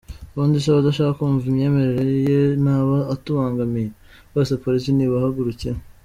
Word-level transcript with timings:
Ubundi 0.33 0.57
se 0.63 0.67
abadashaka 0.69 1.17
kumva 1.19 1.45
imyemerere 1.51 2.15
ye 2.29 2.41
ntaba 2.63 2.97
atubangamiye? 3.13 3.89
Rwose 4.29 4.51
Polisi 4.63 4.89
nibahagurukire. 4.93 5.79